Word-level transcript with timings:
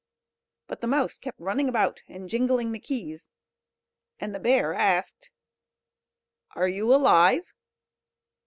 But 0.65 0.81
the 0.81 0.87
mouse 0.87 1.19
kept 1.19 1.39
running 1.39 1.69
about, 1.69 2.01
and 2.07 2.27
jingling 2.27 2.71
the 2.71 2.79
keys. 2.79 3.29
And 4.19 4.33
the 4.33 4.39
bear 4.39 4.73
asked: 4.73 5.29
"Are 6.55 6.67
you 6.67 6.91
alive?" 6.91 7.53